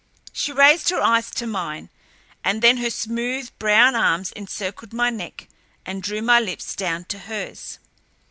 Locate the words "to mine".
1.29-1.91